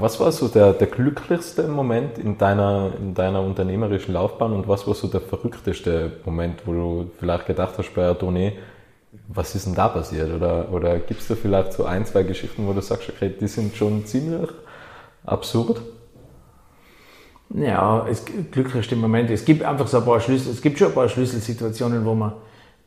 [0.00, 4.86] Was war so der, der glücklichste Moment in deiner, in deiner unternehmerischen Laufbahn und was
[4.86, 8.54] war so der verrückteste Moment, wo du vielleicht gedacht hast bei Adone,
[9.28, 10.32] was ist denn da passiert?
[10.32, 13.48] Oder, oder gibt es da vielleicht so ein, zwei Geschichten, wo du sagst, okay, die
[13.48, 14.50] sind schon ziemlich
[15.24, 15.80] absurd?
[17.50, 19.30] Ja, es glücklichste Moment.
[19.30, 22.32] Es gibt einfach so ein paar Schlüssel, es gibt schon ein paar Schlüsselsituationen, wo man,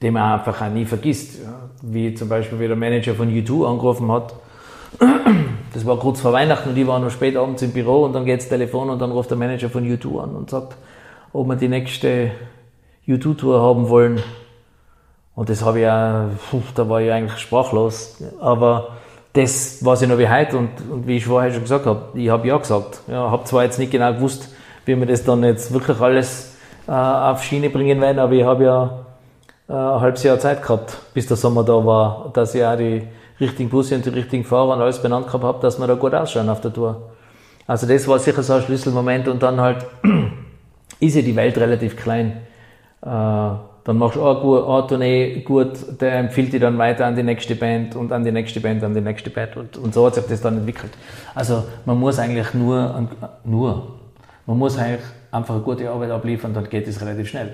[0.02, 1.44] die man einfach auch nie vergisst.
[1.44, 1.70] Ja.
[1.82, 4.36] Wie zum Beispiel, wie der Manager von U2 angerufen hat.
[5.74, 8.26] Das war kurz vor Weihnachten und ich war noch spät abends im Büro und dann
[8.26, 10.76] geht das Telefon und dann ruft der Manager von U2 an und sagt,
[11.34, 12.32] ob wir die nächste
[13.08, 14.20] U2-Tour haben wollen.
[15.38, 18.18] Und das habe ich auch, da war ich eigentlich sprachlos.
[18.42, 18.98] Aber
[19.34, 22.28] das weiß ich noch wie heute und, und wie ich vorher schon gesagt habe, ich
[22.28, 23.02] habe ja gesagt.
[23.08, 24.50] Ja, habe zwar jetzt nicht genau gewusst,
[24.86, 28.64] wie wir das dann jetzt wirklich alles äh, auf Schiene bringen werden, aber ich habe
[28.64, 29.06] ja
[29.70, 33.04] äh, ein halbes Jahr Zeit gehabt, bis der Sommer da war, dass ich auch die
[33.40, 36.16] richtigen Busse und die richtigen Fahrer und alles benannt gehabt habe, dass wir da gut
[36.16, 37.12] ausschauen auf der Tour.
[37.68, 39.86] Also das war sicher so ein Schlüsselmoment und dann halt
[41.00, 42.42] ist ja die Welt relativ klein.
[43.06, 43.50] Äh,
[43.88, 47.56] dann machst du auch eine Tournee gut, der empfiehlt dich dann weiter an die nächste
[47.56, 50.26] Band und an die nächste Band, an die nächste Band und, und so hat sich
[50.26, 50.92] das dann entwickelt.
[51.34, 53.08] Also man muss eigentlich nur,
[53.46, 53.96] nur,
[54.46, 57.54] man muss eigentlich einfach eine gute Arbeit abliefern, dann geht es relativ schnell.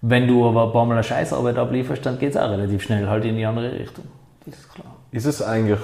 [0.00, 3.08] Wenn du aber ein paar Mal eine Scheißarbeit ablieferst, dann geht es auch relativ schnell
[3.08, 4.04] halt in die andere Richtung.
[4.46, 4.94] Das ist klar.
[5.10, 5.80] Ist es eigentlich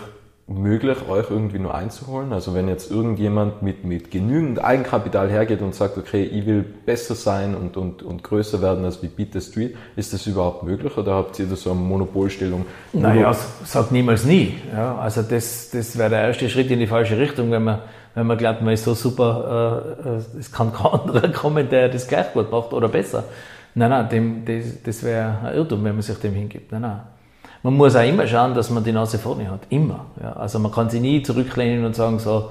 [0.51, 2.33] möglich, euch irgendwie nur einzuholen?
[2.33, 7.15] Also wenn jetzt irgendjemand mit, mit genügend Eigenkapital hergeht und sagt, okay, ich will besser
[7.15, 10.97] sein und, und, und größer werden als wie Beat the Street, ist das überhaupt möglich
[10.97, 12.67] oder habt ihr da so eine Monopolstellung?
[12.93, 13.35] Naja,
[13.65, 14.55] sag niemals nie.
[14.75, 17.79] Ja, also das, das wäre der erste Schritt in die falsche Richtung, wenn man,
[18.15, 21.89] wenn man glaubt, man ist so super, äh, äh es kann kein anderer kommen, der
[21.89, 23.25] das gleich gut macht oder besser.
[23.75, 26.73] Nein, nein, dem, das, das wäre ein Irrtum, wenn man sich dem hingibt.
[26.73, 27.01] Nein, nein.
[27.62, 29.61] Man muss auch immer schauen, dass man die Nase vorne hat.
[29.68, 30.07] Immer.
[30.23, 30.33] Ja.
[30.33, 32.51] Also man kann sich nie zurücklehnen und sagen, so,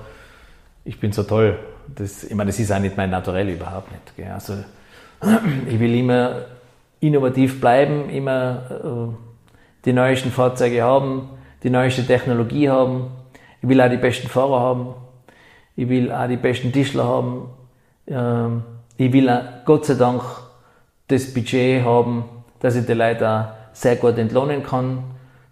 [0.86, 1.58] ich bin so toll.
[1.96, 4.16] Das, ich meine, das ist auch nicht mein Naturell, überhaupt nicht.
[4.16, 4.32] Gell.
[4.32, 4.54] Also
[5.68, 6.44] ich will immer
[7.00, 9.16] innovativ bleiben, immer äh,
[9.86, 11.30] die neuesten Fahrzeuge haben,
[11.64, 13.08] die neueste Technologie haben.
[13.62, 14.94] Ich will auch die besten Fahrer haben.
[15.76, 17.50] Ich will auch die besten Tischler haben.
[18.08, 18.64] Ähm,
[18.98, 20.22] ich will auch, Gott sei Dank
[21.08, 22.26] das Budget haben,
[22.60, 25.04] dass ich die Leute auch sehr gut entlohnen kann,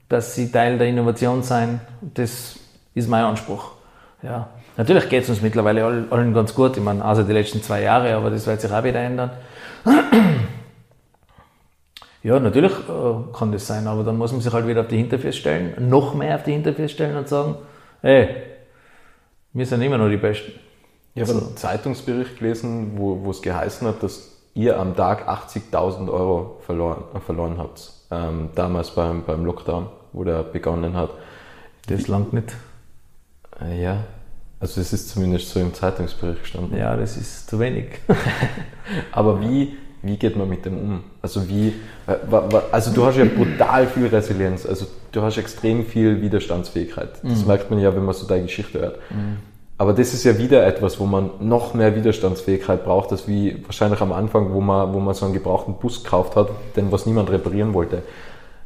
[0.10, 1.80] dass sie Teil der Innovation sein.
[2.02, 2.60] Das
[2.94, 3.72] ist mein Anspruch.
[4.22, 4.50] Ja.
[4.76, 6.76] Natürlich geht es uns mittlerweile allen ganz gut.
[6.76, 9.32] Ich meine, also die letzten zwei Jahre, aber das wird sich auch wieder ändern.
[12.24, 14.98] Ja, natürlich äh, kann das sein, aber dann muss man sich halt wieder auf die
[14.98, 17.56] Hinterfüße stellen, noch mehr auf die Hinterfüße stellen und sagen,
[18.02, 18.28] hey,
[19.54, 20.52] wir sind immer noch die Besten.
[21.16, 26.12] Ich habe einen Zeitungsbericht gelesen, wo, wo es geheißen hat, dass ihr am Tag 80.000
[26.12, 31.10] Euro verloren, äh, verloren habt ähm, damals beim, beim Lockdown, wo der begonnen hat.
[31.88, 32.54] Das langt nicht.
[33.62, 34.04] Äh, ja,
[34.60, 36.78] also es ist zumindest so im Zeitungsbericht gestanden.
[36.78, 38.00] Ja, das ist zu wenig.
[39.12, 41.04] Aber wie, wie geht man mit dem um?
[41.22, 41.74] Also wie,
[42.08, 42.16] äh,
[42.72, 47.10] also du hast ja brutal viel Resilienz, also du hast extrem viel Widerstandsfähigkeit.
[47.24, 47.48] Das mhm.
[47.48, 48.98] merkt man ja, wenn man so deine Geschichte hört.
[49.12, 49.38] Mhm.
[49.80, 54.02] Aber das ist ja wieder etwas, wo man noch mehr Widerstandsfähigkeit braucht, als wie wahrscheinlich
[54.02, 57.30] am Anfang, wo man, wo man so einen gebrauchten Bus gekauft hat, den was niemand
[57.30, 58.02] reparieren wollte.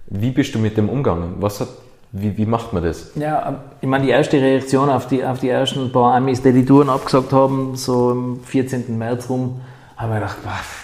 [0.07, 1.35] Wie bist du mit dem umgegangen?
[1.39, 1.67] Was hat,
[2.13, 3.11] wie, wie macht man das?
[3.15, 6.65] Ja, ich meine, die erste Reaktion auf die, auf die ersten paar Amis, die die
[6.65, 8.97] Touren abgesagt haben, so am 14.
[8.97, 9.59] März rum,
[9.97, 10.37] haben wir gedacht,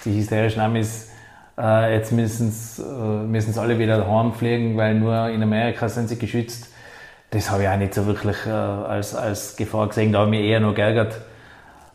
[0.04, 1.10] die hysterischen Amis,
[1.58, 6.20] äh, jetzt müssen sie äh, alle wieder daheim fliegen, weil nur in Amerika sind sie
[6.20, 6.68] geschützt
[7.30, 10.42] das habe ich auch nicht so wirklich äh, als, als Gefahr gesehen, da habe ich
[10.42, 11.20] mich eher noch geärgert.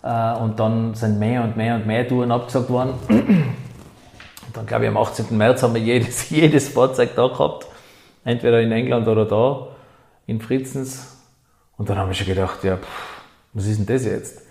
[0.02, 2.94] Äh, und dann sind mehr und mehr und mehr Touren abgesagt worden.
[3.08, 5.36] Und dann glaube ich am 18.
[5.36, 7.66] März haben wir jedes, jedes Fahrzeug da gehabt,
[8.24, 9.68] entweder in England oder da,
[10.26, 11.16] in Fritzens.
[11.78, 13.22] Und dann haben wir schon gedacht, ja, pff,
[13.54, 14.42] was ist denn das jetzt?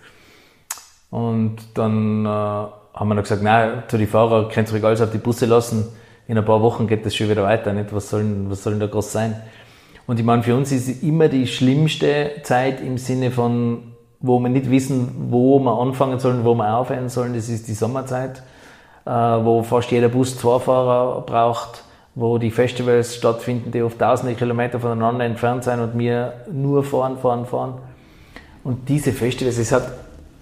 [1.11, 5.11] Und dann äh, haben wir noch gesagt, nein, zu den Fahrern könnt ihr alles auf
[5.11, 5.87] die Busse lassen.
[6.27, 7.73] In ein paar Wochen geht das schon wieder weiter.
[7.73, 7.93] Nicht?
[7.93, 9.41] Was soll, was soll denn da groß sein?
[10.11, 14.49] Und ich meine, für uns ist immer die schlimmste Zeit im Sinne von, wo wir
[14.49, 17.33] nicht wissen, wo wir anfangen sollen, wo wir aufhören sollen.
[17.33, 18.43] Das ist die Sommerzeit,
[19.05, 24.35] äh, wo fast jeder Bus zwei Fahrer braucht, wo die Festivals stattfinden, die auf tausende
[24.35, 27.75] Kilometer voneinander entfernt sind und wir nur fahren, fahren, fahren.
[28.65, 29.93] Und diese Festivals, es hat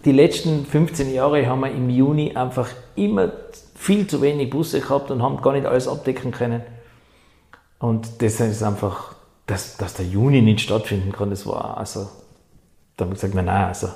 [0.03, 3.33] die letzten 15 Jahre haben wir im Juni einfach immer
[3.75, 6.63] viel zu wenig Busse gehabt und haben gar nicht alles abdecken können.
[7.77, 9.18] Und das ist einfach
[9.49, 12.07] dass, dass der Juni nicht stattfinden kann, das war, also,
[12.95, 13.87] da haben wir gesagt, nein, also,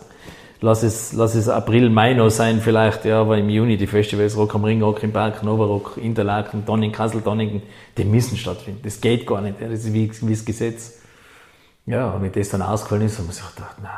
[0.62, 4.36] lass es, lass es April, Mai noch sein vielleicht, ja, aber im Juni die Festivals
[4.36, 7.62] Rock am Ring, Rock im Berg, Novarock, Interlaken, Donning, Kassel, Donningen,
[7.98, 8.82] die müssen stattfinden.
[8.84, 11.00] Das geht gar nicht, ja, das ist wie, wie das Gesetz.
[11.86, 13.92] Ja, und wenn das dann ausgefallen ist, haben wir sich gedacht, nein,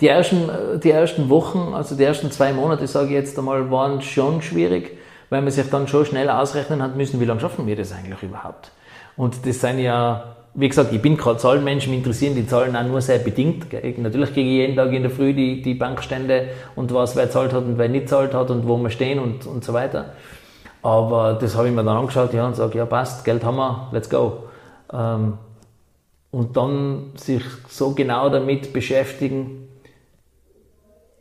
[0.00, 0.50] Die ersten,
[0.84, 4.98] die ersten Wochen, also die ersten zwei Monate, sage ich jetzt einmal, waren schon schwierig,
[5.30, 8.22] weil man sich dann schon schnell ausrechnen hat müssen, wie lange schaffen wir das eigentlich
[8.22, 8.70] überhaupt.
[9.16, 12.84] Und das sind ja, wie gesagt, ich bin gerade Zahlenmensch, mich interessieren die Zahlen auch
[12.84, 13.66] nur sehr bedingt.
[13.98, 17.52] Natürlich kriege ich jeden Tag in der Früh die, die Bankstände und was wer zahlt
[17.52, 20.12] hat und wer nicht zahlt hat und wo wir stehen und, und so weiter.
[20.82, 23.88] Aber das habe ich mir dann angeschaut ja, und sage, ja passt, Geld haben wir,
[23.92, 24.44] let's go.
[24.92, 25.38] Ähm,
[26.32, 29.68] und dann sich so genau damit beschäftigen,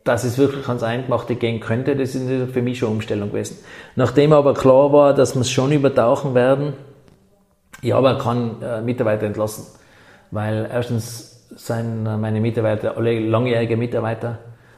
[0.03, 3.59] dass es wirklich ans Eingemachte gehen könnte, das ist für mich schon eine Umstellung gewesen.
[3.95, 6.73] Nachdem aber klar war, dass wir es schon übertauchen werden,
[7.89, 9.65] habe auch keinen äh, Mitarbeiter entlassen,
[10.31, 14.37] weil erstens sind meine Mitarbeiter alle langjährige Mitarbeiter,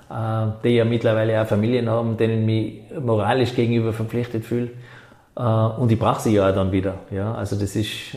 [0.09, 4.69] äh, die ja mittlerweile auch Familien haben, denen ich mich moralisch gegenüber verpflichtet fühle.
[5.35, 6.95] Äh, und ich brauche sie ja auch dann wieder.
[7.11, 8.15] Ja, also das ist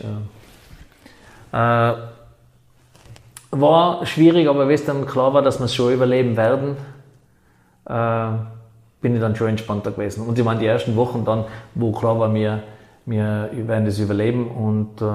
[1.51, 1.93] äh,
[3.51, 6.75] war schwierig, aber wenn es dann klar war, dass wir es schon überleben werden,
[7.85, 8.27] äh,
[9.01, 10.27] bin ich dann schon entspannter gewesen.
[10.27, 11.45] Und ich meine, die ersten Wochen dann,
[11.75, 12.63] wo klar war, wir,
[13.07, 15.05] wir werden das überleben und äh,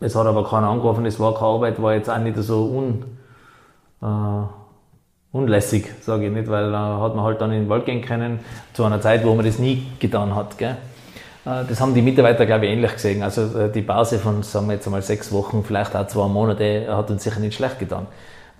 [0.00, 3.04] es hat aber keiner angerufen, es war keine Arbeit, war jetzt auch nicht so un,
[4.00, 4.46] äh,
[5.36, 8.38] unlässig, sage ich nicht, weil da hat man halt dann in den Wald gehen können,
[8.72, 10.56] zu einer Zeit, wo man das nie getan hat.
[10.56, 10.76] Gell?
[11.44, 13.24] Äh, das haben die Mitarbeiter, glaube ich, ähnlich gesehen.
[13.24, 16.86] Also äh, die Pause von, sagen wir jetzt einmal sechs Wochen, vielleicht auch zwei Monate,
[16.88, 18.06] hat uns sicher nicht schlecht getan.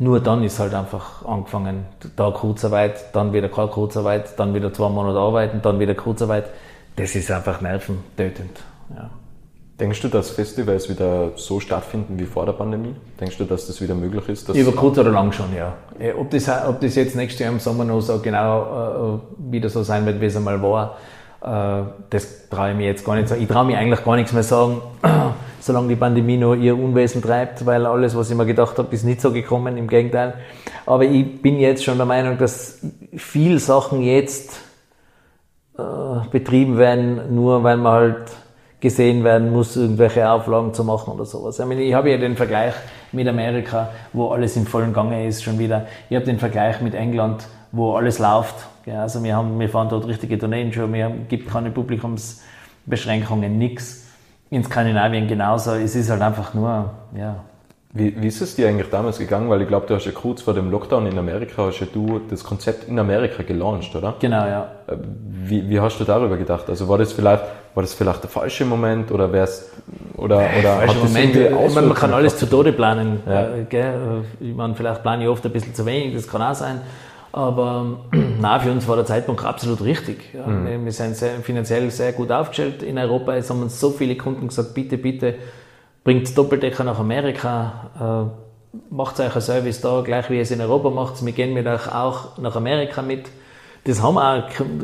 [0.00, 1.86] Nur dann ist halt einfach angefangen,
[2.16, 6.50] da Kurzarbeit, dann wieder keine Kurzarbeit, dann wieder zwei Monate arbeiten, dann wieder Kurzarbeit.
[6.98, 8.58] Das ist einfach nerventötend.
[8.94, 9.11] Ja.
[9.78, 12.96] Denkst du, dass Festivals wieder so stattfinden wie vor der Pandemie?
[13.20, 14.48] Denkst du, dass das wieder möglich ist?
[14.48, 15.74] Über kurz oder lang schon, ja.
[16.18, 19.84] Ob das, ob das jetzt nächstes Jahr im Sommer noch so genau äh, wieder so
[19.84, 20.96] sein wird, wie es einmal war,
[21.40, 23.40] äh, das traue ich mir jetzt gar nicht sagen.
[23.40, 24.82] Ich traue mir eigentlich gar nichts mehr sagen,
[25.61, 29.04] solange die Pandemie noch ihr Unwesen treibt, weil alles, was ich mir gedacht habe, ist
[29.04, 30.34] nicht so gekommen, im Gegenteil.
[30.87, 32.80] Aber ich bin jetzt schon der Meinung, dass
[33.16, 34.58] viel Sachen jetzt
[35.78, 38.32] äh, betrieben werden, nur weil man halt
[38.80, 41.58] gesehen werden muss, irgendwelche Auflagen zu machen oder sowas.
[41.58, 42.74] Ich, meine, ich habe ja den Vergleich
[43.12, 45.86] mit Amerika, wo alles im vollen Gange ist schon wieder.
[46.10, 48.54] Ich habe den Vergleich mit England, wo alles läuft.
[48.86, 54.04] Also wir, haben, wir fahren dort richtige Tourneen schon, wir haben, gibt keine Publikumsbeschränkungen, nichts.
[54.50, 55.72] In Skandinavien genauso.
[55.72, 57.36] Es ist halt einfach nur, ja.
[57.98, 59.50] Wie, wie ist es dir eigentlich damals gegangen?
[59.50, 62.20] Weil ich glaube, du hast ja kurz vor dem Lockdown in Amerika, hast ja du
[62.30, 64.14] das Konzept in Amerika gelauncht, oder?
[64.20, 64.70] Genau, ja.
[64.87, 64.96] Äh,
[65.28, 66.68] wie, wie hast du darüber gedacht?
[66.68, 67.42] Also war das vielleicht,
[67.74, 69.72] war das vielleicht der falsche Moment oder wär's,
[70.16, 73.42] oder, oder falsche Moment, man kann alles zu Tode planen, ja.
[73.42, 74.24] Äh, gell?
[74.38, 76.80] Ich meine, vielleicht plane ich oft ein bisschen zu wenig, das kann auch sein.
[77.32, 77.98] Aber
[78.40, 80.34] na, für uns war der Zeitpunkt absolut richtig.
[80.34, 80.46] Ja.
[80.46, 80.84] Mhm.
[80.84, 83.34] Wir sind sehr, finanziell sehr gut aufgestellt in Europa.
[83.34, 85.34] Es haben uns so viele Kunden gesagt, bitte, bitte,
[86.04, 88.48] bringt Doppeldecker nach Amerika, äh,
[88.90, 91.24] macht euch ein Service da, gleich wie ihr es in Europa macht.
[91.24, 93.28] Wir gehen mit euch auch nach Amerika mit.
[93.84, 94.42] Das haben auch,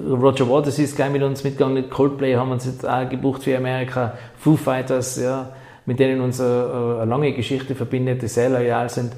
[0.09, 4.14] Roger Waters ist gleich mit uns mitgegangen, Coldplay haben uns jetzt auch gebucht für Amerika,
[4.38, 5.50] Foo Fighters, ja,
[5.85, 9.12] mit denen uns eine, eine lange Geschichte verbindet, die sehr loyal sind.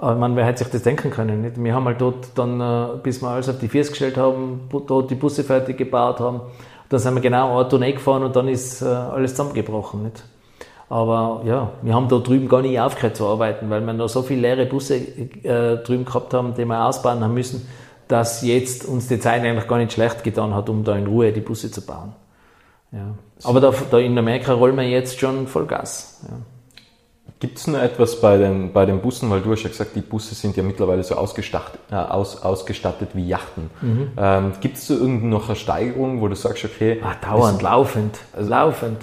[0.00, 1.42] Man, wer hätte sich das denken können?
[1.42, 1.62] Nicht?
[1.62, 5.10] Wir haben halt dort dann, äh, bis wir alles auf die Füße gestellt haben, dort
[5.10, 6.40] die Busse fertig gebaut haben,
[6.88, 10.04] dann sind wir genau eine Tournee gefahren und dann ist äh, alles zusammengebrochen.
[10.04, 10.24] Nicht?
[10.90, 14.22] Aber ja, wir haben da drüben gar nicht aufgehört zu arbeiten, weil wir noch so
[14.22, 17.66] viele leere Busse äh, drüben gehabt haben, die wir ausbauen haben müssen,
[18.08, 21.32] dass jetzt uns die Zeit eigentlich gar nicht schlecht getan hat, um da in Ruhe
[21.32, 22.12] die Busse zu bauen.
[22.90, 23.14] Ja.
[23.44, 26.22] Aber da, da in Amerika rollen wir jetzt schon Vollgas.
[26.28, 26.38] Ja.
[27.38, 30.00] Gibt es noch etwas bei den, bei den Bussen, weil du hast ja gesagt, die
[30.00, 33.70] Busse sind ja mittlerweile so ausgestattet, äh, aus, ausgestattet wie Yachten.
[33.80, 34.10] Mhm.
[34.18, 37.00] Ähm, Gibt es so irgendeine noch eine Steigerung, wo du sagst, okay...
[37.00, 38.98] Ah, dauernd, laufend, also laufend.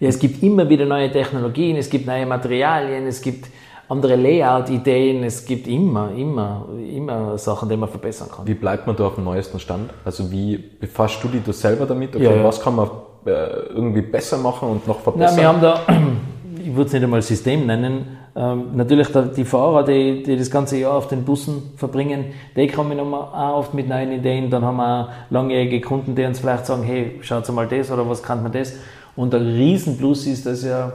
[0.00, 3.46] Ja, es gibt immer wieder neue Technologien, es gibt neue Materialien, es gibt
[3.88, 8.46] andere Layout-Ideen, es gibt immer, immer, immer Sachen, die man verbessern kann.
[8.46, 9.90] Wie bleibt man da auf dem neuesten Stand?
[10.04, 12.14] Also wie befasst du dich da selber damit?
[12.14, 12.44] Okay, ja, ja.
[12.44, 12.90] Was kann man
[13.24, 13.30] äh,
[13.74, 15.34] irgendwie besser machen und noch verbessern?
[15.34, 15.80] Na, wir haben da
[16.66, 18.18] ich würde es nicht einmal System nennen.
[18.34, 22.98] Ähm, natürlich die Fahrer, die, die das ganze Jahr auf den Bussen verbringen, die kommen
[22.98, 24.50] auch oft mit neuen Ideen.
[24.50, 28.08] Dann haben wir auch langjährige Kunden, die uns vielleicht sagen, hey, schaut mal das oder
[28.08, 28.74] was kann man das?
[29.16, 30.92] Und der Riesenplus ist, dass ja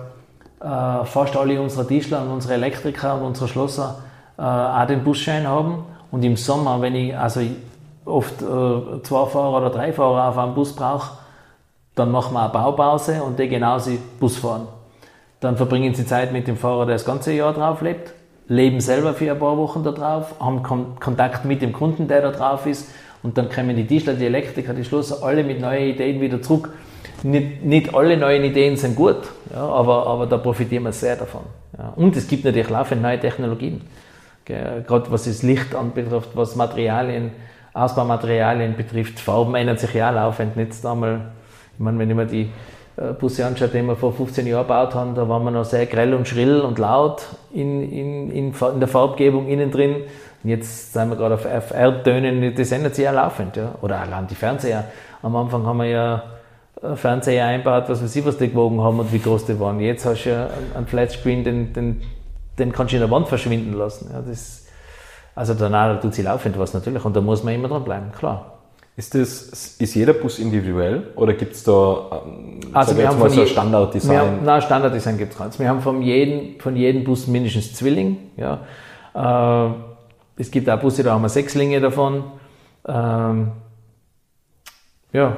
[0.62, 4.00] äh, fast alle unsere Tischler und unsere Elektriker und unsere Schlosser
[4.38, 5.84] äh, auch den Busschein haben.
[6.12, 7.42] Und im Sommer, wenn ich also
[8.06, 11.18] oft äh, zwei Fahrer oder drei Fahrer auf einem Bus brauche,
[11.96, 14.68] dann machen wir eine Baupause und die genauso Bus fahren.
[15.40, 18.14] Dann verbringen sie Zeit mit dem Fahrer, der das ganze Jahr drauf lebt,
[18.48, 20.62] leben selber für ein paar Wochen da drauf, haben
[21.00, 22.90] Kontakt mit dem Kunden, der da drauf ist
[23.24, 26.70] und dann kommen die Tischler, die Elektriker, die Schlosser, alle mit neuen Ideen wieder zurück.
[27.24, 29.18] Nicht, nicht alle neuen Ideen sind gut,
[29.54, 31.42] ja, aber, aber da profitieren wir sehr davon.
[31.78, 31.94] Ja.
[31.96, 33.82] Und es gibt natürlich laufend neue Technologien.
[34.46, 37.32] Gerade was das Licht anbetrifft, was Materialien,
[37.74, 40.58] Ausbaumaterialien betrifft, Farben ändern sich ja laufend.
[40.58, 41.32] Nicht einmal,
[41.74, 42.50] ich meine, wenn ich mir die
[42.98, 45.86] äh, Busse anschaut, die wir vor 15 Jahren gebaut haben, da waren wir noch sehr
[45.86, 49.96] grell und schrill und laut in, in, in, in der Farbgebung innen drin.
[50.44, 53.56] Und jetzt sind wir gerade auf, auf Erdtönen, das ändert sich ja laufend.
[53.56, 53.76] Ja.
[53.82, 54.86] Oder allein die Fernseher.
[55.22, 56.24] Am Anfang haben wir ja
[56.96, 59.80] Fernseher einbaut, was weiß ich, was die gewogen haben und wie groß die waren.
[59.80, 62.02] Jetzt hast du ja einen Flatscreen, den, den,
[62.58, 64.10] den kannst du in der Wand verschwinden lassen.
[64.12, 64.66] Ja, das,
[65.36, 68.58] also danach tut sich laufend was natürlich und da muss man immer dranbleiben, klar.
[68.98, 73.30] Ist, das, ist jeder Bus individuell oder gibt es da ähm, also wir haben mal
[73.30, 74.44] so Standarddesign?
[74.44, 75.60] Nein, Standarddesign gibt es keins.
[75.60, 78.18] Wir haben von jedem, von jedem Bus mindestens Zwilling.
[78.36, 78.60] Ja.
[79.16, 79.74] Äh,
[80.38, 82.24] es gibt auch Busse, da haben wir Sechslinge davon.
[82.86, 83.52] Ähm,
[85.14, 85.38] ja,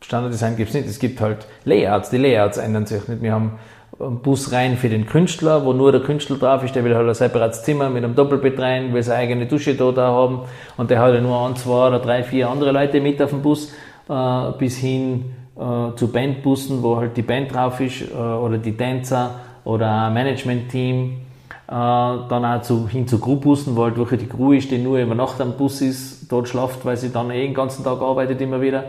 [0.00, 0.88] Standarddesign gibt es nicht.
[0.88, 2.10] Es gibt halt Layouts.
[2.10, 3.22] Die Layouts ändern sich nicht.
[3.22, 3.58] Wir haben
[4.00, 6.74] einen Bus rein für den Künstler, wo nur der Künstler drauf ist.
[6.74, 9.90] Der will halt ein separates Zimmer mit einem Doppelbett rein, will seine eigene Dusche da,
[9.90, 10.40] da haben.
[10.76, 13.42] Und der hat ja nur ein, zwei oder drei, vier andere Leute mit auf dem
[13.42, 13.72] Bus,
[14.08, 18.76] äh, bis hin äh, zu Bandbussen, wo halt die Band drauf ist, äh, oder die
[18.76, 21.22] Tänzer oder ein Management-Team.
[21.66, 24.98] Äh, dann auch zu, hin zu Crewbussen, wo halt wirklich die Crew ist, die nur
[24.98, 28.40] über Nacht am Bus ist, dort schlaft, weil sie dann eh den ganzen Tag arbeitet
[28.40, 28.84] immer wieder.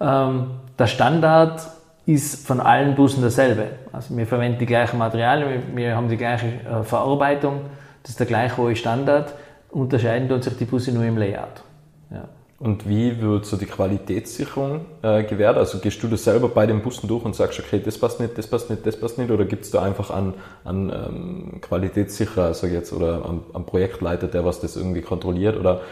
[0.00, 1.60] Ähm, der Standard
[2.06, 3.66] ist von allen Bussen derselbe.
[3.92, 7.60] Also wir verwenden die gleichen Materialien, wir haben die gleiche äh, Verarbeitung,
[8.02, 9.34] das ist der gleiche hohe Standard,
[9.70, 11.62] unterscheiden tun sich die Busse nur im Layout.
[12.10, 12.24] Ja.
[12.60, 15.56] Und wie wird so die Qualitätssicherung äh, gewährt?
[15.56, 18.38] Also gehst du das selber bei den Bussen durch und sagst, okay, das passt nicht,
[18.38, 20.34] das passt nicht, das passt nicht, oder gibt es da einfach einen,
[20.64, 25.56] einen ähm, Qualitätssicherer, sag ich jetzt, oder einen, einen Projektleiter, der was das irgendwie kontrolliert,
[25.56, 25.82] oder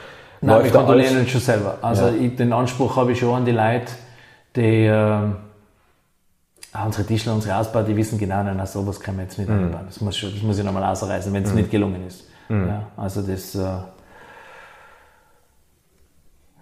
[0.40, 1.78] Nein, wir kontrollieren uns schon selber.
[1.82, 2.14] Also ja.
[2.14, 3.92] ich, den Anspruch habe ich schon an die Leute,
[4.54, 5.18] die äh,
[6.84, 9.64] unsere Tischler, unsere Ausbau, die wissen genau, nein, sowas können wir jetzt nicht mhm.
[9.64, 9.84] anbauen.
[9.86, 11.56] Das muss, das muss ich nochmal ausreißen, wenn es mhm.
[11.56, 12.24] nicht gelungen ist.
[12.48, 12.68] Mhm.
[12.68, 13.78] Ja, also das, äh,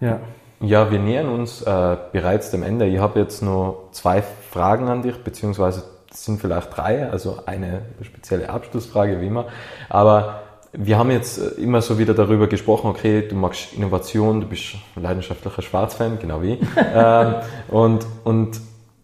[0.01, 0.19] ja.
[0.61, 2.87] Ja, wir nähern uns äh, bereits dem Ende.
[2.87, 7.81] Ich habe jetzt nur zwei Fragen an dich, beziehungsweise es sind vielleicht drei, also eine
[8.01, 9.47] spezielle Abschlussfrage wie immer.
[9.89, 10.43] Aber
[10.77, 14.75] wir haben jetzt äh, immer so wieder darüber gesprochen, okay, du magst Innovation, du bist
[14.95, 16.59] leidenschaftlicher Schwarzfan, genau wie.
[16.93, 17.35] ähm,
[17.69, 18.59] und, und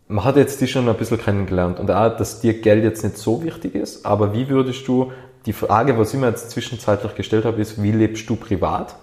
[0.08, 3.18] man hat jetzt dich schon ein bisschen kennengelernt und auch, dass dir Geld jetzt nicht
[3.18, 5.12] so wichtig ist, aber wie würdest du,
[5.46, 8.96] die Frage, was ich mir jetzt zwischenzeitlich gestellt habe, ist, wie lebst du privat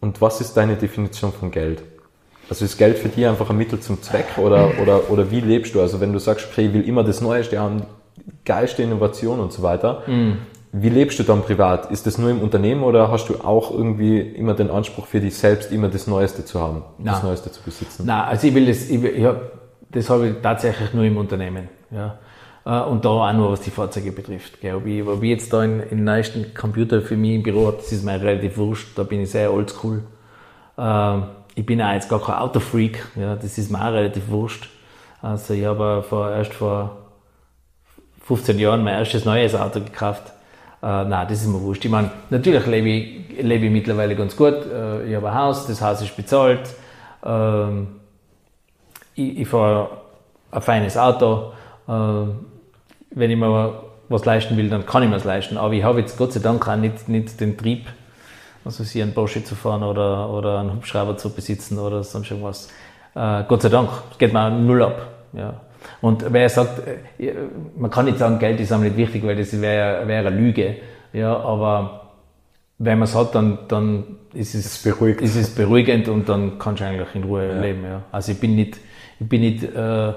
[0.00, 1.82] und was ist deine Definition von Geld?
[2.50, 5.74] Also ist Geld für dich einfach ein Mittel zum Zweck oder, oder, oder wie lebst
[5.74, 5.80] du?
[5.80, 7.84] Also wenn du sagst, okay, ich will immer das Neueste haben,
[8.44, 10.32] geilste Innovation und so weiter, mm.
[10.72, 11.90] Wie lebst du dann privat?
[11.90, 15.36] Ist das nur im Unternehmen oder hast du auch irgendwie immer den Anspruch für dich
[15.36, 17.06] selbst, immer das Neueste zu haben, Nein.
[17.14, 18.06] das Neueste zu besitzen?
[18.06, 19.40] Nein, also ich will das, ich, will, ich hab,
[19.90, 21.68] das habe ich tatsächlich nur im Unternehmen.
[21.90, 22.18] Ja.
[22.64, 24.58] Äh, und da auch nur, was die Fahrzeuge betrifft.
[24.62, 27.78] Ob ich, ob ich jetzt da in, in neuesten Computer für mich im Büro habe,
[27.78, 30.04] das ist mir relativ wurscht, da bin ich sehr oldschool.
[30.78, 31.24] Ähm,
[31.56, 34.68] ich bin auch jetzt gar kein Autofreak, ja, das ist mir auch relativ wurscht.
[35.20, 36.96] Also ich habe vor, erst vor
[38.22, 40.32] 15 Jahren mein erstes neues Auto gekauft
[40.82, 41.84] äh, nein, das ist mir wurscht.
[41.84, 44.54] Ich meine, natürlich lebe ich, lebe ich mittlerweile ganz gut.
[44.66, 46.74] Äh, ich habe ein Haus, das Haus ist bezahlt.
[47.24, 48.00] Ähm,
[49.14, 49.90] ich, ich fahre
[50.50, 51.52] ein feines Auto.
[51.86, 51.92] Äh,
[53.10, 55.56] wenn ich mir was leisten will, dann kann ich mir es leisten.
[55.56, 57.86] Aber ich habe jetzt Gott sei Dank auch nicht, nicht den Trieb,
[58.64, 62.68] also sie einen Porsche zu fahren oder, oder einen Hubschrauber zu besitzen oder sonst irgendwas.
[63.14, 65.08] Äh, Gott sei Dank, das geht mir null ab.
[65.32, 65.60] Ja.
[66.00, 66.82] Und wer sagt,
[67.18, 67.34] äh,
[67.76, 70.76] man kann nicht sagen, Geld ist einem nicht wichtig, weil das wäre wär eine Lüge.
[71.12, 72.12] Ja, aber
[72.78, 75.20] wenn man es hat, dann, dann ist es, beruhigt.
[75.20, 77.60] ist es beruhigend und dann kannst du eigentlich in Ruhe ja.
[77.60, 77.84] leben.
[77.84, 78.02] Ja.
[78.10, 78.78] Also ich bin nicht,
[79.18, 80.12] ich bin nicht äh,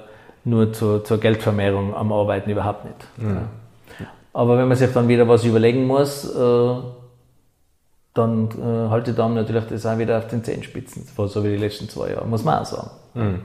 [0.45, 2.97] nur zur, zur Geldvermehrung am Arbeiten, überhaupt nicht.
[3.17, 3.37] Mhm.
[3.99, 4.07] Ja.
[4.33, 6.73] Aber wenn man sich dann wieder was überlegen muss, äh,
[8.13, 11.57] dann äh, halte ich dann natürlich das auch wieder auf den Zehenspitzen, so wie die
[11.57, 12.91] letzten zwei Jahre, muss man auch sagen.
[13.13, 13.39] Mhm.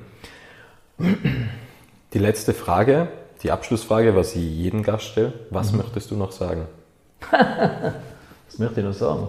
[2.15, 3.09] Die letzte Frage,
[3.43, 5.33] die Abschlussfrage, was ich jedem Gast stelle.
[5.51, 5.79] Was mhm.
[5.79, 6.67] möchtest du noch sagen?
[7.31, 9.29] was möchte ich noch sagen?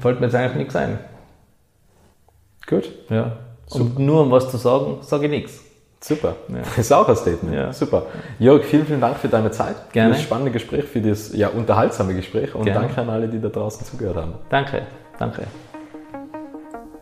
[0.00, 0.98] Fällt mir jetzt eigentlich nichts ein.
[2.66, 2.90] Gut.
[3.08, 3.36] Ja.
[3.70, 5.60] Und nur um was zu sagen, sage ich nichts.
[6.00, 6.34] Super.
[6.48, 6.58] Ja.
[6.58, 7.54] Das ist auch ein Statement.
[7.54, 7.72] Ja.
[7.72, 8.06] Super.
[8.38, 9.92] Jörg, vielen, vielen Dank für deine Zeit.
[9.92, 10.10] Gerne.
[10.10, 12.80] Für das spannende Gespräch, für das ja, unterhaltsame Gespräch und Gerne.
[12.80, 14.34] danke an alle, die da draußen zugehört haben.
[14.50, 14.82] Danke.
[15.18, 15.46] Danke.